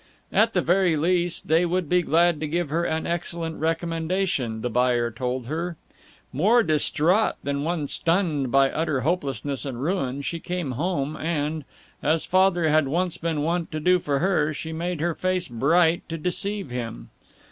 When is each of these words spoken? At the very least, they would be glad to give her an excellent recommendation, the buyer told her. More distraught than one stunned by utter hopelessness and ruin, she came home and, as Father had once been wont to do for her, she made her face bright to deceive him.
At 0.33 0.55
the 0.55 0.63
very 0.63 0.97
least, 0.97 1.47
they 1.47 1.63
would 1.63 1.87
be 1.87 2.01
glad 2.01 2.39
to 2.39 2.47
give 2.47 2.71
her 2.71 2.85
an 2.85 3.05
excellent 3.05 3.59
recommendation, 3.59 4.61
the 4.61 4.69
buyer 4.71 5.11
told 5.11 5.45
her. 5.45 5.77
More 6.33 6.63
distraught 6.63 7.35
than 7.43 7.61
one 7.63 7.85
stunned 7.85 8.51
by 8.51 8.71
utter 8.71 9.01
hopelessness 9.01 9.63
and 9.63 9.79
ruin, 9.79 10.23
she 10.23 10.39
came 10.39 10.71
home 10.71 11.15
and, 11.15 11.65
as 12.01 12.25
Father 12.25 12.67
had 12.69 12.87
once 12.87 13.17
been 13.19 13.43
wont 13.43 13.71
to 13.73 13.79
do 13.79 13.99
for 13.99 14.17
her, 14.17 14.53
she 14.55 14.73
made 14.73 15.01
her 15.01 15.13
face 15.13 15.47
bright 15.47 16.01
to 16.09 16.17
deceive 16.17 16.71
him. 16.71 17.11